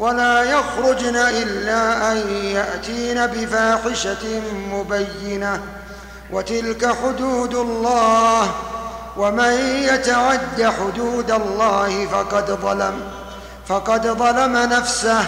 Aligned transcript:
ولا 0.00 0.42
يخرجن 0.42 1.16
إلا 1.16 2.12
أن 2.12 2.16
يأتين 2.44 3.26
بفاحشة 3.26 4.42
مبينة. 4.72 5.62
وتلك 6.32 6.96
حدود 7.02 7.54
الله 7.54 8.50
ومن 9.16 9.52
يتعد 9.82 10.72
حدود 10.80 11.30
الله 11.30 12.06
فقد 12.06 12.50
ظلم 12.50 12.94
فقد 13.68 14.06
ظلم 14.06 14.56
نفسه. 14.56 15.24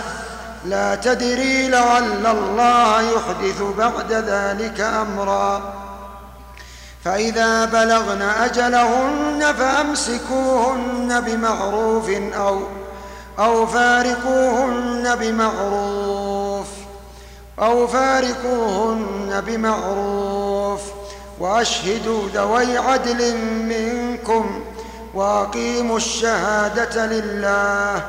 لا 0.65 0.95
تدري 0.95 1.69
لعل 1.69 2.27
الله 2.27 3.01
يحدث 3.01 3.63
بعد 3.79 4.13
ذلك 4.13 4.81
أمرا. 4.81 5.75
فإذا 7.05 7.65
بلغن 7.65 8.23
أجلهن 8.23 9.55
فأمسكوهن 9.59 11.21
بمعروف 11.21 12.11
أو 12.37 12.61
أو 13.39 13.67
فارقوهن 13.67 15.17
بمعروف 15.21 16.67
أو 17.59 17.87
فارقوهن 17.87 19.43
بمعروف. 19.47 20.81
وأشهدوا 21.41 22.29
ذوي 22.35 22.79
عدل 22.79 23.37
منكم 23.69 24.65
وأقيموا 25.15 25.97
الشهادة 25.97 27.07
لله. 27.07 28.05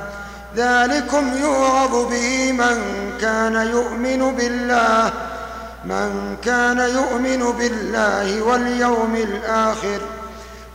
ذلكم 0.56 1.38
يوعظ 1.42 2.12
به 2.12 2.52
من 2.52 2.78
كان 3.22 3.56
يؤمن 3.56 4.36
بالله 4.36 5.12
من 5.86 6.38
كان 6.44 6.80
يؤمن 6.80 7.52
بالله 7.52 8.42
واليوم 8.42 9.16
الآخر. 9.16 10.02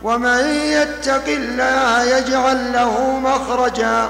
ومن 0.03 0.45
يتق 0.49 1.27
الله 1.27 2.03
يجعل 2.03 2.73
له 2.73 3.19
مخرجا. 3.19 4.09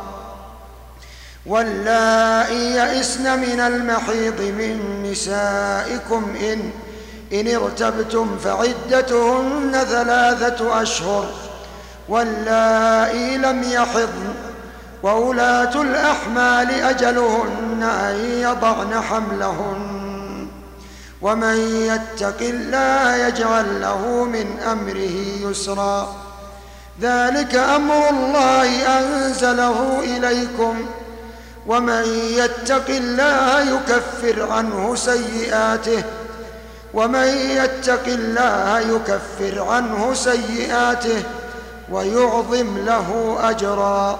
واللائي 1.45 2.75
يئسن 2.75 3.39
من 3.39 3.59
المحيض 3.59 4.41
من 4.41 5.03
نسائكم 5.11 6.35
إن 6.41 6.71
إن 7.33 7.55
ارتبتم 7.55 8.37
فعدتهن 8.43 9.71
ثلاثة 9.89 10.81
أشهر. 10.81 11.25
واللائي 12.09 13.37
لم 13.37 13.63
يحضن 13.63 14.33
وولاة 15.03 15.81
الأحمال 15.81 16.71
أجلهن 16.71 17.83
أن 17.83 18.15
يضعن 18.15 19.01
حملهن. 19.01 20.47
ومن 21.21 21.57
يتق 21.91 22.37
الله 22.41 23.15
يجعل 23.15 23.81
له 23.81 24.23
من 24.23 24.59
أمره 24.71 25.49
يسرا. 25.49 26.15
ذلك 27.01 27.55
أمر 27.55 28.09
الله 28.09 28.99
أنزله 28.99 29.99
إليكم 29.99 30.85
ومن 31.67 32.03
يتق 32.31 32.89
الله 32.89 33.61
يكفر 33.61 34.51
عنه 34.51 34.95
سيئاته. 34.95 36.03
ومن 36.93 37.27
يتق 37.27 38.05
الله 38.07 38.79
يكفر 38.79 39.63
عنه 39.63 40.13
سيئاته 40.13 41.23
ويعظم 41.91 42.77
له 42.77 43.37
أجرا. 43.49 44.19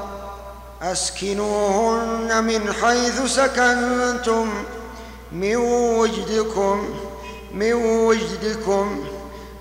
أسكنوهن 0.81 2.43
من 2.43 2.73
حيث 2.73 3.25
سكنتم 3.25 4.49
من 5.31 5.55
وجدكم 5.55 6.89
من 7.53 7.73
وجدكم. 7.73 9.05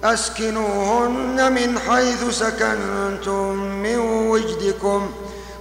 أسكنوهن 0.05 1.53
من 1.53 1.79
حيث 1.79 2.25
سكنتم 2.31 3.55
من 3.57 3.99
وجدكم. 3.99 5.11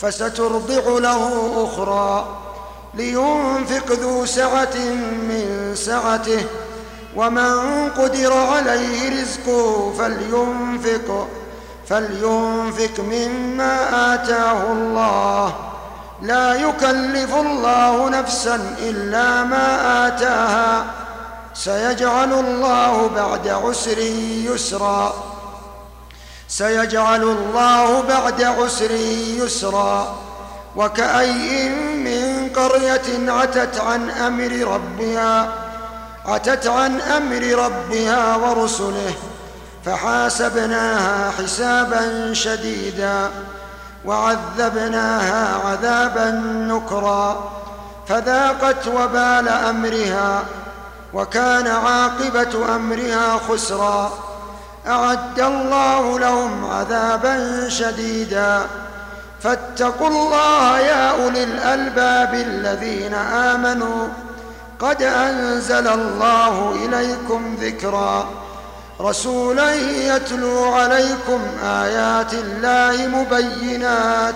فسترضع 0.00 0.98
له 0.98 1.52
أخرى 1.64 2.28
لينفق 2.94 3.92
ذو 3.92 4.26
سعة 4.26 4.76
من 5.28 5.72
سعته 5.74 6.44
ومن 7.16 7.88
قدر 7.90 8.32
عليه 8.32 9.22
رزقه 9.22 9.92
فلينفق 9.98 11.28
فلينفق 11.88 13.00
مما 13.00 14.14
آتاه 14.14 14.72
الله. 14.72 15.54
لا 16.22 16.54
يكلف 16.54 17.34
الله 17.34 18.08
نفسا 18.08 18.76
إلا 18.78 19.44
ما 19.44 20.06
آتاها. 20.06 20.84
سيجعل 21.54 22.32
الله 22.32 23.10
بعد 23.16 23.48
عسر 23.48 23.98
يسرا. 23.98 25.29
سيجعل 26.50 27.22
الله 27.22 28.00
بعد 28.00 28.42
عسر 28.42 28.90
يسرا 29.40 30.16
وكأي 30.76 31.68
من 31.94 32.50
قرية 32.56 33.30
عتت 33.32 33.80
عن 33.80 34.10
أمر 34.10 34.72
ربها 34.74 35.52
عتت 36.26 36.66
عن 36.66 37.00
أمر 37.00 37.42
ربها 37.42 38.36
ورسله 38.36 39.14
فحاسبناها 39.84 41.30
حسابا 41.30 42.34
شديدا 42.34 43.30
وعذبناها 44.04 45.68
عذابا 45.68 46.30
نكرا 46.44 47.50
فذاقت 48.08 48.86
وبال 48.86 49.48
أمرها 49.48 50.42
وكان 51.14 51.66
عاقبة 51.66 52.76
أمرها 52.76 53.40
خسرا. 53.48 54.29
أعد 54.86 55.40
الله 55.40 56.18
لهم 56.18 56.70
عذابا 56.70 57.68
شديدا. 57.68 58.66
فاتقوا 59.42 60.08
الله 60.08 60.78
يا 60.78 61.10
أولي 61.10 61.44
الألباب 61.44 62.34
الذين 62.34 63.14
آمنوا. 63.14 64.08
قد 64.80 65.02
أنزل 65.02 65.88
الله 65.88 66.74
إليكم 66.84 67.56
ذكرا. 67.60 68.28
رسولا 69.00 69.74
يتلو 70.14 70.64
عليكم 70.64 71.40
آيات 71.64 72.34
الله 72.34 73.06
مبينات. 73.06 74.34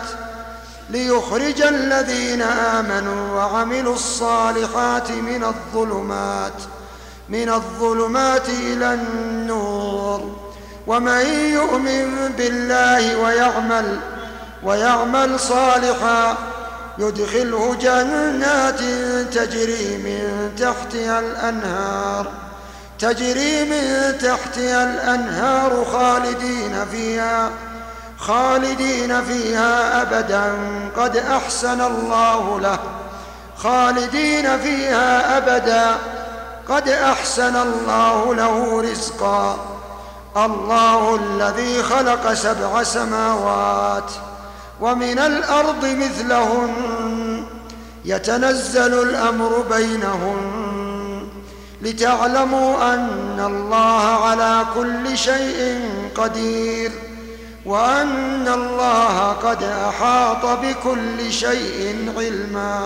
ليخرج 0.90 1.62
الذين 1.62 2.42
آمنوا 2.42 3.36
وعملوا 3.36 3.94
الصالحات 3.94 5.10
من 5.10 5.44
الظلمات 5.44 6.52
من 7.28 7.48
الظلمات 7.48 8.48
إلى 8.48 8.94
النور. 8.94 9.73
ومن 10.86 11.26
يؤمن 11.52 12.28
بالله 12.38 13.16
ويعمل 13.16 14.00
ويعمل 14.62 15.40
صالحا 15.40 16.34
يدخله 16.98 17.74
جنات 17.80 18.80
تجري 19.34 19.96
من 19.96 20.50
تحتها 20.58 21.20
الأنهار 21.20 22.26
تجري 22.98 23.64
من 23.64 24.18
تحتها 24.18 24.84
الأنهار 24.84 25.84
خالدين 25.92 26.84
فيها 26.92 27.50
خالدين 28.18 29.24
فيها 29.24 30.02
أبدا 30.02 30.52
قد 30.96 31.16
أحسن 31.16 31.80
الله 31.80 32.60
له 32.60 32.78
خالدين 33.56 34.58
فيها 34.58 35.36
أبدا 35.38 35.96
قد 36.68 36.88
أحسن 36.88 37.56
الله 37.56 38.34
له 38.34 38.82
رزقا 38.82 39.73
الله 40.36 41.16
الذي 41.16 41.82
خلق 41.82 42.32
سبع 42.32 42.82
سماوات 42.82 44.10
ومن 44.80 45.18
الأرض 45.18 45.84
مثلهن. 45.84 47.44
يتنزل 48.04 49.02
الأمر 49.02 49.64
بينهن. 49.70 51.28
لتعلموا 51.82 52.94
أن 52.94 53.40
الله 53.46 54.02
على 54.24 54.64
كل 54.74 55.18
شيء 55.18 55.80
قدير 56.14 56.92
وأن 57.66 58.48
الله 58.48 59.32
قد 59.32 59.62
أحاط 59.62 60.46
بكل 60.46 61.32
شيء 61.32 62.12
علما. 62.18 62.82